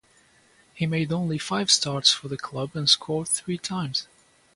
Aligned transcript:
He 0.73 0.87
made 0.87 1.13
only 1.13 1.37
five 1.37 1.69
starts 1.69 2.09
for 2.11 2.27
the 2.27 2.35
club 2.35 2.75
and 2.75 2.89
scored 2.89 3.27
three 3.27 3.59
times. 3.59 4.07